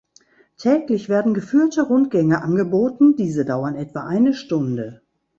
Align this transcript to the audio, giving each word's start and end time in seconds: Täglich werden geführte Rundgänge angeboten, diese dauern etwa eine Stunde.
Täglich 0.57 1.09
werden 1.09 1.35
geführte 1.35 1.83
Rundgänge 1.83 2.41
angeboten, 2.41 3.15
diese 3.17 3.45
dauern 3.45 3.75
etwa 3.75 4.03
eine 4.07 4.33
Stunde. 4.33 5.03